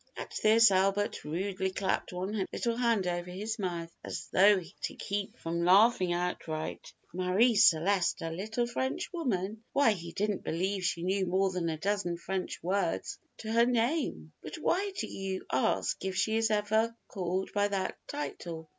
[0.17, 5.37] At this Albert rudely clapped one little hand over his mouth, as though to keep
[5.37, 6.91] from laughing outright.
[7.13, 9.63] Marie Celeste a little French woman!
[9.73, 14.31] Why he didn't believe she knew more than a dozen French words to her name.
[14.41, 18.69] "But why do you ask if she is ever called by that title?"